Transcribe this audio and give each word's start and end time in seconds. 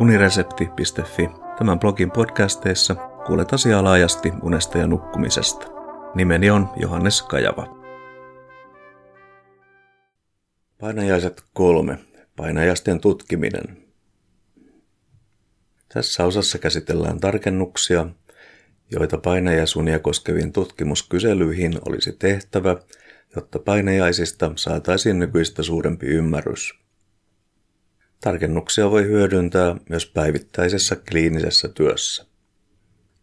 uniresepti.fi. 0.00 1.28
Tämän 1.58 1.78
blogin 1.78 2.10
podcasteissa 2.10 2.94
kuulet 3.26 3.52
asiaa 3.52 3.84
laajasti 3.84 4.32
unesta 4.42 4.78
ja 4.78 4.86
nukkumisesta. 4.86 5.66
Nimeni 6.14 6.50
on 6.50 6.68
Johannes 6.76 7.22
Kajava. 7.22 7.78
Painajaiset 10.80 11.42
kolme. 11.52 11.98
Painajaisten 12.36 13.00
tutkiminen. 13.00 13.76
Tässä 15.94 16.24
osassa 16.24 16.58
käsitellään 16.58 17.20
tarkennuksia, 17.20 18.06
joita 18.90 19.18
painajasunia 19.18 19.98
koskeviin 19.98 20.52
tutkimuskyselyihin 20.52 21.72
olisi 21.88 22.12
tehtävä, 22.12 22.76
jotta 23.36 23.58
painajaisista 23.58 24.52
saataisiin 24.56 25.18
nykyistä 25.18 25.62
suurempi 25.62 26.06
ymmärrys. 26.06 26.87
Tarkennuksia 28.20 28.90
voi 28.90 29.04
hyödyntää 29.04 29.76
myös 29.88 30.06
päivittäisessä 30.06 30.96
kliinisessä 31.10 31.68
työssä. 31.68 32.26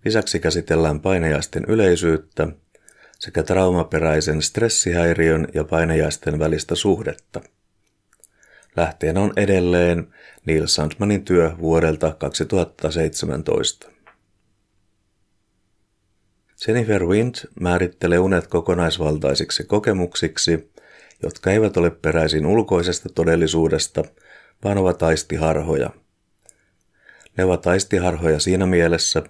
Lisäksi 0.05 0.39
käsitellään 0.39 0.99
painajaisten 0.99 1.65
yleisyyttä 1.67 2.47
sekä 3.19 3.43
traumaperäisen 3.43 4.41
stressihäiriön 4.41 5.47
ja 5.53 5.63
painajaisten 5.63 6.39
välistä 6.39 6.75
suhdetta. 6.75 7.41
Lähteenä 8.75 9.21
on 9.21 9.33
edelleen 9.37 10.07
Neil 10.45 10.67
Sandmanin 10.67 11.25
työ 11.25 11.51
vuodelta 11.59 12.15
2017. 12.19 13.91
Jennifer 16.67 17.05
Wind 17.05 17.35
määrittelee 17.59 18.19
unet 18.19 18.47
kokonaisvaltaisiksi 18.47 19.63
kokemuksiksi, 19.63 20.71
jotka 21.23 21.51
eivät 21.51 21.77
ole 21.77 21.89
peräisin 21.89 22.45
ulkoisesta 22.45 23.09
todellisuudesta, 23.09 24.03
vaan 24.65 24.77
ovat 24.77 25.03
aistiharhoja. 25.03 25.89
Ne 27.37 27.43
ovat 27.43 27.67
aistiharhoja 27.67 28.39
siinä 28.39 28.65
mielessä, 28.65 29.23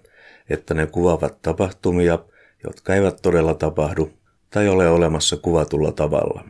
että 0.50 0.74
ne 0.74 0.88
kuvaavat 0.88 1.42
tapahtumia, 1.42 2.20
jotka 2.64 2.96
eivät 2.96 3.22
todella 3.22 3.54
tapahdu 3.54 4.12
tai 4.50 4.68
ole 4.68 4.90
olemassa 4.90 5.38
kuvatulla 5.38 5.92
tavalla. 5.92 6.44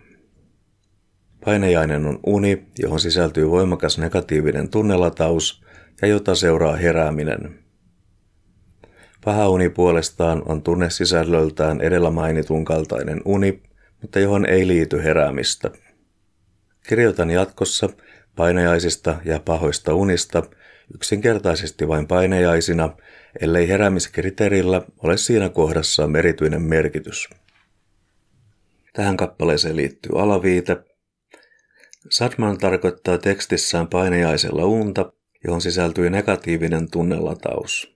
Painejainen 1.45 2.05
on 2.05 2.19
uni, 2.25 2.67
johon 2.79 2.99
sisältyy 2.99 3.49
voimakas 3.49 3.97
negatiivinen 3.97 4.69
tunnelataus 4.69 5.63
ja 6.01 6.07
jota 6.07 6.35
seuraa 6.35 6.75
herääminen. 6.75 7.59
Paha 9.23 9.49
uni 9.49 9.69
puolestaan 9.69 10.43
on 10.45 10.61
tunne 10.61 10.89
sisällöltään 10.89 11.81
edellä 11.81 12.11
mainitun 12.11 12.65
kaltainen 12.65 13.21
uni, 13.25 13.63
mutta 14.01 14.19
johon 14.19 14.45
ei 14.45 14.67
liity 14.67 15.03
heräämistä. 15.03 15.71
Kirjoitan 16.88 17.31
jatkossa 17.31 17.89
painajaisista 18.36 19.19
ja 19.25 19.39
pahoista 19.39 19.94
unista 19.94 20.44
yksinkertaisesti 20.95 21.88
vain 21.88 22.08
painajaisina, 22.08 22.97
ellei 23.41 23.67
heräämiskriteerillä 23.67 24.81
ole 24.97 25.17
siinä 25.17 25.50
kohdassa 25.50 26.08
merityinen 26.08 26.61
merkitys. 26.61 27.30
Tähän 28.94 29.17
kappaleeseen 29.17 29.75
liittyy 29.75 30.22
alaviite. 30.22 30.78
Sadman 32.09 32.58
tarkoittaa 32.58 33.17
tekstissään 33.17 33.88
painajaisella 33.88 34.66
unta, 34.66 35.13
johon 35.44 35.61
sisältyy 35.61 36.09
negatiivinen 36.09 36.91
tunnelataus. 36.91 37.95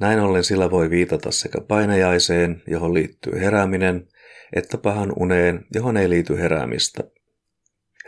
Näin 0.00 0.20
ollen 0.20 0.44
sillä 0.44 0.70
voi 0.70 0.90
viitata 0.90 1.30
sekä 1.30 1.60
painajaiseen, 1.60 2.62
johon 2.66 2.94
liittyy 2.94 3.40
herääminen, 3.40 4.08
että 4.52 4.78
pahan 4.78 5.12
uneen, 5.16 5.66
johon 5.74 5.96
ei 5.96 6.10
liity 6.10 6.36
heräämistä. 6.36 7.04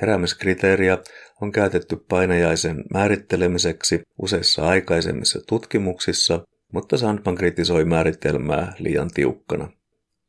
Heräämiskriteeriä 0.01 0.99
on 1.41 1.53
käytetty 1.53 1.97
painajaisen 1.97 2.85
määrittelemiseksi 2.93 4.03
useissa 4.19 4.69
aikaisemmissa 4.69 5.41
tutkimuksissa, 5.49 6.45
mutta 6.73 6.99
Sandman 6.99 7.35
kritisoi 7.35 7.85
määritelmää 7.85 8.73
liian 8.79 9.11
tiukkana. 9.15 9.69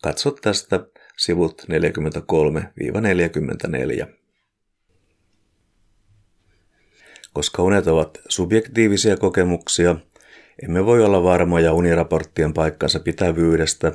Katso 0.04 0.31
tästä 0.31 0.80
sivut 1.18 1.66
43-44. 4.02 4.06
Koska 7.34 7.64
unet 7.64 7.88
ovat 7.88 8.18
subjektiivisia 8.30 9.18
kokemuksia, 9.18 9.96
emme 10.64 10.86
voi 10.86 11.04
olla 11.04 11.24
varmoja 11.24 11.74
uniraporttien 11.74 12.54
paikkansa 12.54 13.00
pitävyydestä, 13.00 13.92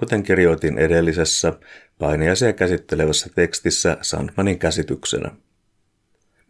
kuten 0.00 0.22
kirjoitin 0.22 0.78
edellisessä 0.78 1.52
painajaisia 1.98 2.52
käsittelevässä 2.52 3.30
tekstissä 3.34 3.96
Sandmanin 4.02 4.58
käsityksenä. 4.58 5.30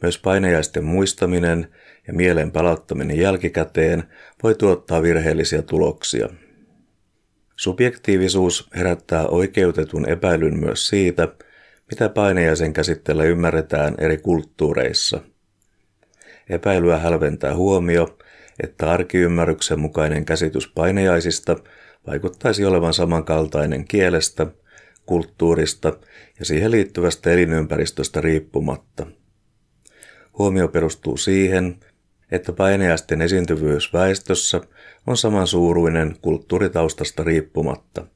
Myös 0.02 0.18
painajaisten 0.18 0.84
muistaminen 0.84 1.68
ja 2.06 2.12
mielen 2.12 2.52
palauttaminen 2.52 3.18
jälkikäteen 3.18 4.02
voi 4.42 4.54
tuottaa 4.54 5.02
virheellisiä 5.02 5.62
tuloksia. 5.62 6.28
Subjektiivisuus 7.56 8.68
herättää 8.74 9.26
oikeutetun 9.26 10.08
epäilyn 10.08 10.60
myös 10.60 10.86
siitä, 10.86 11.28
mitä 11.90 12.08
painajaisen 12.08 12.72
käsitteellä 12.72 13.24
ymmärretään 13.24 13.94
eri 13.98 14.18
kulttuureissa. 14.18 15.20
Epäilyä 16.50 16.98
hälventää 16.98 17.54
huomio, 17.54 18.18
että 18.62 18.90
arkiymmärryksen 18.90 19.80
mukainen 19.80 20.24
käsitys 20.24 20.68
painajaisista 20.74 21.56
vaikuttaisi 22.06 22.64
olevan 22.64 22.94
samankaltainen 22.94 23.84
kielestä, 23.84 24.46
kulttuurista 25.06 25.98
ja 26.38 26.44
siihen 26.44 26.70
liittyvästä 26.70 27.30
elinympäristöstä 27.30 28.20
riippumatta. 28.20 29.06
Huomio 30.38 30.68
perustuu 30.68 31.16
siihen, 31.16 31.80
että 32.30 32.52
painajaisten 32.52 33.22
esiintyvyys 33.22 33.92
väestössä 33.92 34.60
on 35.06 35.16
samansuuruinen 35.16 36.16
kulttuuritaustasta 36.22 37.24
riippumatta. 37.24 38.06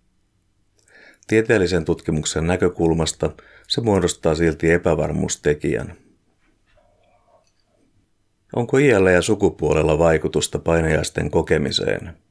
Tieteellisen 1.26 1.84
tutkimuksen 1.84 2.46
näkökulmasta 2.46 3.30
se 3.68 3.80
muodostaa 3.80 4.34
silti 4.34 4.70
epävarmuustekijän. 4.70 5.94
Onko 8.56 8.78
iällä 8.78 9.10
ja 9.10 9.22
sukupuolella 9.22 9.98
vaikutusta 9.98 10.58
painajaisten 10.58 11.30
kokemiseen? 11.30 12.23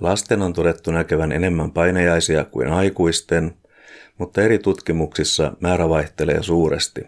Lasten 0.00 0.42
on 0.42 0.52
todettu 0.52 0.90
näkevän 0.90 1.32
enemmän 1.32 1.70
painajaisia 1.70 2.44
kuin 2.44 2.68
aikuisten, 2.68 3.54
mutta 4.18 4.42
eri 4.42 4.58
tutkimuksissa 4.58 5.52
määrä 5.60 5.88
vaihtelee 5.88 6.42
suuresti. 6.42 7.00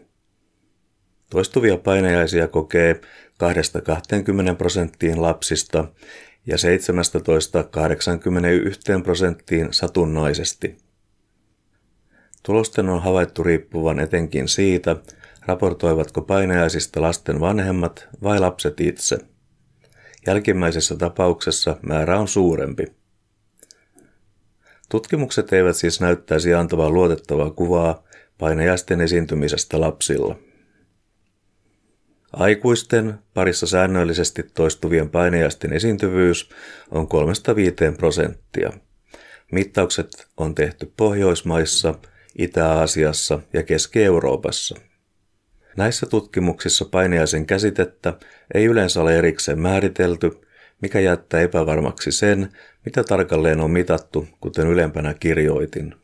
Toistuvia 1.30 1.76
painajaisia 1.76 2.48
kokee 2.48 3.00
2-20 4.52 4.56
prosenttiin 4.58 5.22
lapsista 5.22 5.88
ja 6.46 6.56
17-81 8.98 9.02
prosenttiin 9.02 9.68
satunnaisesti. 9.70 10.78
Tulosten 12.42 12.88
on 12.88 13.02
havaittu 13.02 13.42
riippuvan 13.42 14.00
etenkin 14.00 14.48
siitä, 14.48 14.96
raportoivatko 15.46 16.22
painajaisista 16.22 17.02
lasten 17.02 17.40
vanhemmat 17.40 18.08
vai 18.22 18.38
lapset 18.38 18.80
itse. 18.80 19.18
Jälkimmäisessä 20.26 20.96
tapauksessa 20.96 21.76
määrä 21.82 22.18
on 22.18 22.28
suurempi. 22.28 22.84
Tutkimukset 24.88 25.52
eivät 25.52 25.76
siis 25.76 26.00
näyttäisi 26.00 26.54
antavan 26.54 26.94
luotettavaa 26.94 27.50
kuvaa 27.50 28.04
painajaisten 28.38 29.00
esiintymisestä 29.00 29.80
lapsilla. 29.80 30.36
Aikuisten 32.32 33.14
parissa 33.34 33.66
säännöllisesti 33.66 34.42
toistuvien 34.42 35.10
painajaisten 35.10 35.72
esiintyvyys 35.72 36.50
on 36.90 37.08
3-5 37.92 37.96
prosenttia. 37.96 38.72
Mittaukset 39.52 40.28
on 40.36 40.54
tehty 40.54 40.92
Pohjoismaissa, 40.96 41.94
Itä-Aasiassa 42.38 43.40
ja 43.52 43.62
Keski-Euroopassa. 43.62 44.89
Näissä 45.76 46.06
tutkimuksissa 46.06 46.84
painajaisen 46.84 47.46
käsitettä 47.46 48.18
ei 48.54 48.64
yleensä 48.64 49.00
ole 49.00 49.18
erikseen 49.18 49.60
määritelty, 49.60 50.30
mikä 50.82 51.00
jättää 51.00 51.40
epävarmaksi 51.40 52.12
sen, 52.12 52.48
mitä 52.84 53.04
tarkalleen 53.04 53.60
on 53.60 53.70
mitattu, 53.70 54.28
kuten 54.40 54.66
ylempänä 54.66 55.14
kirjoitin. 55.14 55.94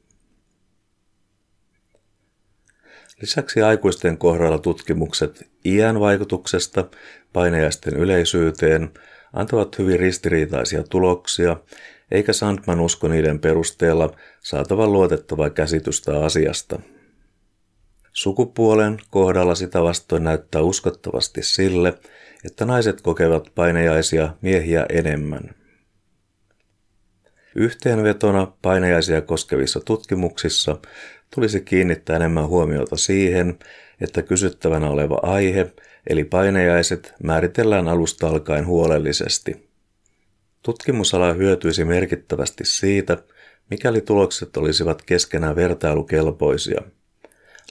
Lisäksi 3.20 3.62
aikuisten 3.62 4.18
kohdalla 4.18 4.58
tutkimukset 4.58 5.50
iän 5.64 6.00
vaikutuksesta 6.00 6.88
painajaisten 7.32 7.96
yleisyyteen 7.96 8.90
antavat 9.32 9.78
hyvin 9.78 10.00
ristiriitaisia 10.00 10.82
tuloksia, 10.82 11.56
eikä 12.10 12.32
Sandman 12.32 12.80
usko 12.80 13.08
niiden 13.08 13.38
perusteella 13.38 14.16
saatavan 14.40 14.92
luotettavaa 14.92 15.50
käsitystä 15.50 16.24
asiasta. 16.24 16.80
Sukupuolen 18.16 18.98
kohdalla 19.10 19.54
sitä 19.54 19.82
vastoin 19.82 20.24
näyttää 20.24 20.62
uskottavasti 20.62 21.42
sille, 21.42 21.98
että 22.44 22.64
naiset 22.64 23.00
kokevat 23.00 23.52
painajaisia 23.54 24.34
miehiä 24.40 24.86
enemmän. 24.88 25.54
Yhteenvetona 27.54 28.52
painajaisia 28.62 29.20
koskevissa 29.20 29.80
tutkimuksissa 29.80 30.76
tulisi 31.34 31.60
kiinnittää 31.60 32.16
enemmän 32.16 32.48
huomiota 32.48 32.96
siihen, 32.96 33.58
että 34.00 34.22
kysyttävänä 34.22 34.90
oleva 34.90 35.20
aihe 35.22 35.72
eli 36.06 36.24
painajaiset 36.24 37.14
määritellään 37.22 37.88
alusta 37.88 38.28
alkaen 38.28 38.66
huolellisesti. 38.66 39.68
Tutkimusala 40.62 41.32
hyötyisi 41.32 41.84
merkittävästi 41.84 42.64
siitä, 42.64 43.18
mikäli 43.70 44.00
tulokset 44.00 44.56
olisivat 44.56 45.02
keskenään 45.02 45.56
vertailukelpoisia. 45.56 46.82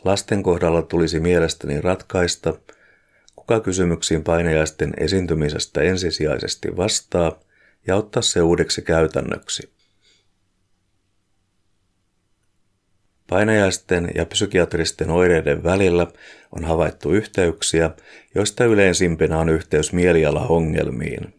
Lasten 0.06 0.44
kohdalla 0.44 0.82
tulisi 0.82 1.20
mielestäni 1.20 1.82
ratkaista, 1.82 2.54
kuka 3.36 3.60
kysymyksiin 3.60 4.24
painajaisten 4.24 4.94
esiintymisestä 4.98 5.82
ensisijaisesti 5.82 6.78
vastaa 6.78 7.40
ja 7.88 7.96
ottaa 7.96 8.22
se 8.22 8.42
uudeksi 8.42 8.82
käytännöksi. 8.82 9.76
Painajaisten 13.30 14.12
ja 14.16 14.26
psykiatristen 14.26 15.10
oireiden 15.10 15.64
välillä 15.64 16.08
on 16.52 16.66
havaittu 16.66 17.12
yhteyksiä, 17.12 17.90
joista 18.36 18.66
yleisimpänä 18.66 19.40
on 19.40 19.50
yhteys 19.50 19.94
mielialaongelmiin. 19.94 21.34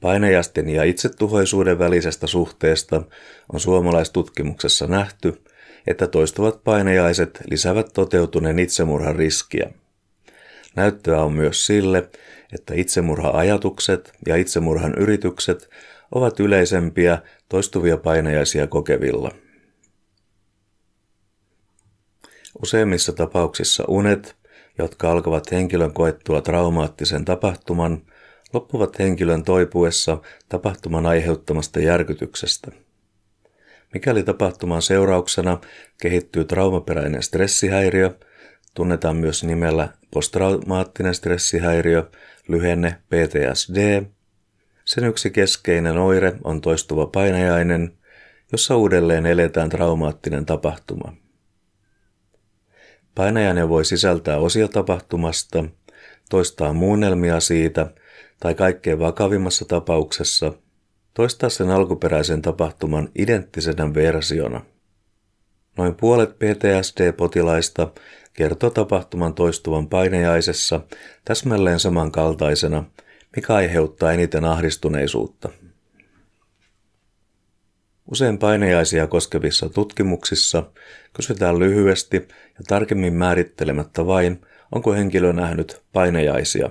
Painajaisten 0.00 0.68
ja 0.68 0.84
itsetuhoisuuden 0.84 1.78
välisestä 1.78 2.26
suhteesta 2.26 3.02
on 3.52 3.60
suomalaistutkimuksessa 3.60 4.86
nähty, 4.86 5.42
että 5.86 6.06
toistuvat 6.06 6.64
painajaiset 6.64 7.40
lisäävät 7.50 7.86
toteutuneen 7.94 8.58
itsemurhan 8.58 9.16
riskiä. 9.16 9.70
Näyttöä 10.76 11.22
on 11.22 11.32
myös 11.32 11.66
sille, 11.66 12.10
että 12.52 12.74
itsemurha-ajatukset 12.74 14.12
ja 14.26 14.36
itsemurhan 14.36 14.94
yritykset 14.98 15.68
ovat 16.12 16.40
yleisempiä 16.40 17.18
toistuvia 17.48 17.96
painajaisia 17.96 18.66
kokevilla. 18.66 19.30
Useimmissa 22.62 23.12
tapauksissa 23.12 23.84
unet, 23.88 24.36
jotka 24.78 25.10
alkavat 25.10 25.50
henkilön 25.50 25.92
koettua 25.92 26.40
traumaattisen 26.40 27.24
tapahtuman, 27.24 28.02
loppuvat 28.52 28.98
henkilön 28.98 29.42
toipuessa 29.42 30.18
tapahtuman 30.48 31.06
aiheuttamasta 31.06 31.80
järkytyksestä. 31.80 32.85
Mikäli 33.94 34.22
tapahtuman 34.22 34.82
seurauksena 34.82 35.60
kehittyy 36.00 36.44
traumaperäinen 36.44 37.22
stressihäiriö, 37.22 38.18
tunnetaan 38.74 39.16
myös 39.16 39.44
nimellä 39.44 39.88
posttraumaattinen 40.10 41.14
stressihäiriö, 41.14 42.10
lyhenne 42.48 43.02
PTSD. 43.08 44.02
Sen 44.84 45.04
yksi 45.04 45.30
keskeinen 45.30 45.98
oire 45.98 46.32
on 46.44 46.60
toistuva 46.60 47.06
painajainen, 47.06 47.98
jossa 48.52 48.76
uudelleen 48.76 49.26
eletään 49.26 49.68
traumaattinen 49.68 50.46
tapahtuma. 50.46 51.12
Painajainen 53.14 53.68
voi 53.68 53.84
sisältää 53.84 54.38
osia 54.38 54.68
tapahtumasta, 54.68 55.64
toistaa 56.30 56.72
muunnelmia 56.72 57.40
siitä 57.40 57.90
tai 58.40 58.54
kaikkein 58.54 58.98
vakavimmassa 58.98 59.64
tapauksessa 59.64 60.52
toistaa 61.16 61.48
sen 61.48 61.70
alkuperäisen 61.70 62.42
tapahtuman 62.42 63.08
identtisenä 63.14 63.94
versiona. 63.94 64.60
Noin 65.76 65.94
puolet 65.94 66.30
PTSD-potilaista 66.38 67.88
kertoo 68.32 68.70
tapahtuman 68.70 69.34
toistuvan 69.34 69.88
painejaisessa 69.88 70.80
täsmälleen 71.24 71.80
samankaltaisena, 71.80 72.84
mikä 73.36 73.54
aiheuttaa 73.54 74.12
eniten 74.12 74.44
ahdistuneisuutta. 74.44 75.48
Usein 78.10 78.38
painejaisia 78.38 79.06
koskevissa 79.06 79.68
tutkimuksissa 79.68 80.70
kysytään 81.12 81.58
lyhyesti 81.58 82.16
ja 82.58 82.64
tarkemmin 82.68 83.14
määrittelemättä 83.14 84.06
vain, 84.06 84.40
onko 84.72 84.92
henkilö 84.92 85.32
nähnyt 85.32 85.82
painejaisia. 85.92 86.70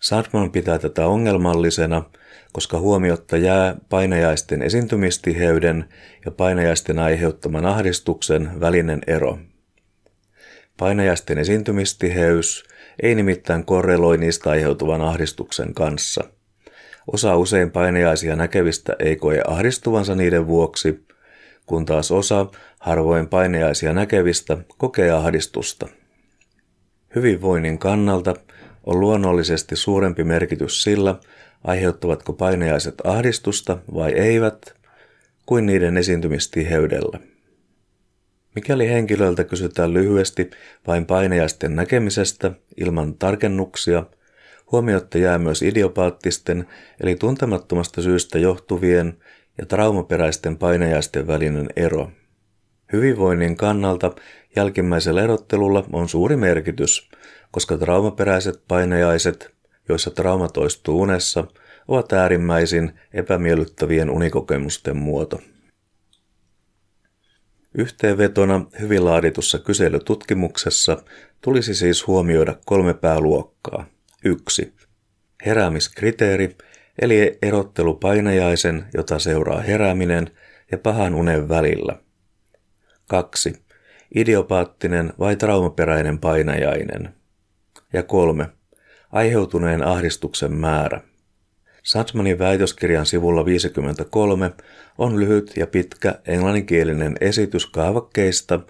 Sandman 0.00 0.52
pitää 0.52 0.78
tätä 0.78 1.06
ongelmallisena, 1.06 2.02
koska 2.56 2.78
huomiotta 2.78 3.36
jää 3.36 3.76
painajaisten 3.88 4.62
esiintymistiheyden 4.62 5.88
ja 6.24 6.30
painajaisten 6.30 6.98
aiheuttaman 6.98 7.66
ahdistuksen 7.66 8.60
välinen 8.60 9.00
ero. 9.06 9.38
Painajaisten 10.78 11.38
esiintymistiheys 11.38 12.64
ei 13.02 13.14
nimittäin 13.14 13.64
korreloi 13.64 14.18
niistä 14.18 14.50
aiheutuvan 14.50 15.02
ahdistuksen 15.02 15.74
kanssa. 15.74 16.24
Osa 17.12 17.36
usein 17.36 17.70
painajaisia 17.70 18.36
näkevistä 18.36 18.96
ei 18.98 19.16
koe 19.16 19.42
ahdistuvansa 19.46 20.14
niiden 20.14 20.46
vuoksi, 20.46 21.06
kun 21.66 21.84
taas 21.84 22.10
osa 22.10 22.46
harvoin 22.80 23.28
painajaisia 23.28 23.92
näkevistä 23.92 24.58
kokee 24.78 25.10
ahdistusta. 25.10 25.88
Hyvinvoinnin 27.14 27.78
kannalta 27.78 28.34
on 28.86 29.00
luonnollisesti 29.00 29.76
suurempi 29.76 30.24
merkitys 30.24 30.82
sillä, 30.82 31.20
aiheuttavatko 31.66 32.32
painajaiset 32.32 32.94
ahdistusta 33.04 33.78
vai 33.94 34.12
eivät, 34.12 34.74
kuin 35.46 35.66
niiden 35.66 35.96
esiintymistiheydellä. 35.96 37.18
Mikäli 38.54 38.88
henkilöltä 38.88 39.44
kysytään 39.44 39.94
lyhyesti 39.94 40.50
vain 40.86 41.06
painajaisten 41.06 41.76
näkemisestä 41.76 42.52
ilman 42.76 43.14
tarkennuksia, 43.14 44.06
huomiotta 44.72 45.18
jää 45.18 45.38
myös 45.38 45.62
idiopaattisten 45.62 46.66
eli 47.00 47.16
tuntemattomasta 47.16 48.02
syystä 48.02 48.38
johtuvien 48.38 49.18
ja 49.58 49.66
traumaperäisten 49.66 50.58
painajaisten 50.58 51.26
välinen 51.26 51.68
ero. 51.76 52.10
Hyvinvoinnin 52.92 53.56
kannalta 53.56 54.12
jälkimmäisellä 54.56 55.22
erottelulla 55.22 55.84
on 55.92 56.08
suuri 56.08 56.36
merkitys, 56.36 57.10
koska 57.50 57.78
traumaperäiset 57.78 58.62
painajaiset, 58.68 59.55
joissa 59.88 60.10
trauma 60.10 60.48
toistuu 60.48 61.00
unessa, 61.00 61.46
ovat 61.88 62.12
äärimmäisin 62.12 62.92
epämiellyttävien 63.12 64.10
unikokemusten 64.10 64.96
muoto. 64.96 65.40
Yhteenvetona 67.78 68.66
hyvin 68.80 69.04
laaditussa 69.04 69.58
kyselytutkimuksessa 69.58 71.02
tulisi 71.40 71.74
siis 71.74 72.06
huomioida 72.06 72.56
kolme 72.64 72.94
pääluokkaa. 72.94 73.86
1. 74.24 74.74
Heräämiskriteeri, 75.46 76.56
eli 77.02 77.38
erottelu 77.42 77.94
painajaisen, 77.94 78.86
jota 78.94 79.18
seuraa 79.18 79.60
herääminen, 79.60 80.30
ja 80.72 80.78
pahan 80.78 81.14
unen 81.14 81.48
välillä. 81.48 81.98
2. 83.08 83.52
Idiopaattinen 84.14 85.12
vai 85.18 85.36
traumaperäinen 85.36 86.18
painajainen. 86.18 87.14
Ja 87.92 88.02
3. 88.02 88.48
Aiheutuneen 89.12 89.82
ahdistuksen 89.82 90.52
määrä. 90.52 91.00
Satsmanin 91.82 92.38
väitöskirjan 92.38 93.06
sivulla 93.06 93.44
53 93.44 94.52
on 94.98 95.20
lyhyt 95.20 95.52
ja 95.56 95.66
pitkä 95.66 96.14
englanninkielinen 96.26 97.16
esitys 97.20 97.66
kaavakkeista, 97.66 98.60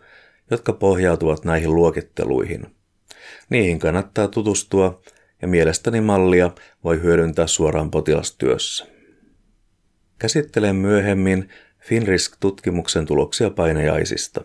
jotka 0.50 0.72
pohjautuvat 0.72 1.44
näihin 1.44 1.74
luokitteluihin. 1.74 2.66
Niihin 3.50 3.78
kannattaa 3.78 4.28
tutustua 4.28 5.00
ja 5.42 5.48
mielestäni 5.48 6.00
mallia 6.00 6.50
voi 6.84 7.02
hyödyntää 7.02 7.46
suoraan 7.46 7.90
potilastyössä. 7.90 8.86
Käsittelen 10.18 10.76
myöhemmin 10.76 11.48
Finrisk-tutkimuksen 11.80 13.06
tuloksia 13.06 13.50
painajaisista. 13.50 14.44